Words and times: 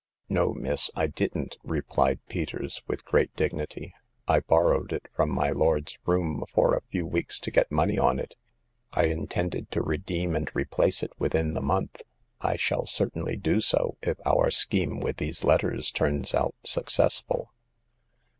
"No 0.29 0.51
miss, 0.55 0.89
I 0.95 1.05
didn't," 1.05 1.59
replied 1.63 2.25
Peters, 2.27 2.81
with 2.87 3.05
great 3.05 3.29
The 3.37 3.43
Ninth 3.43 3.51
Customer. 3.69 3.89
239 4.25 4.41
dignity." 4.47 4.47
I 4.49 4.49
borrowed 4.49 4.93
it 4.93 5.07
from 5.13 5.29
my 5.29 5.51
lord's 5.51 5.99
room 6.07 6.43
for 6.51 6.73
a 6.73 6.81
few 6.89 7.05
weeks 7.05 7.39
to 7.39 7.51
get 7.51 7.71
money 7.71 7.99
on 7.99 8.17
it. 8.17 8.35
I 8.93 9.03
intended 9.03 9.69
to 9.69 9.83
redeem 9.83 10.35
and 10.35 10.49
replace 10.55 11.03
it 11.03 11.13
within 11.19 11.53
the 11.53 11.61
month. 11.61 12.01
I 12.41 12.55
shall 12.55 12.87
certainly 12.87 13.35
do 13.37 13.61
so, 13.61 13.95
if 14.01 14.17
our 14.25 14.49
scheme 14.49 15.01
with 15.01 15.17
these 15.17 15.43
letters 15.43 15.91
turns 15.91 16.33
out 16.33 16.55
successful." 16.65 17.53